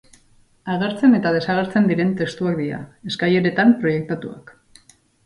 Agertzen 0.75 1.11
eta 1.17 1.33
desagertzen 1.35 1.89
diren 1.91 2.13
testuak 2.21 2.57
dira, 2.63 2.79
eskaileretan 3.13 3.75
proiektatuak. 3.85 4.51